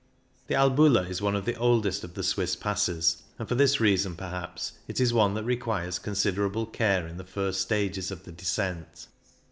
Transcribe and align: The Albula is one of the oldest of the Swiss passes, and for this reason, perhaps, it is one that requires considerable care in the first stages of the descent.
The 0.47 0.55
Albula 0.55 1.07
is 1.07 1.21
one 1.21 1.35
of 1.35 1.45
the 1.45 1.53
oldest 1.57 2.03
of 2.03 2.15
the 2.15 2.23
Swiss 2.23 2.55
passes, 2.55 3.21
and 3.37 3.47
for 3.47 3.53
this 3.53 3.79
reason, 3.79 4.15
perhaps, 4.15 4.71
it 4.87 4.99
is 4.99 5.13
one 5.13 5.35
that 5.35 5.43
requires 5.45 5.99
considerable 5.99 6.65
care 6.65 7.05
in 7.07 7.17
the 7.17 7.23
first 7.23 7.61
stages 7.61 8.09
of 8.09 8.23
the 8.23 8.31
descent. 8.31 9.05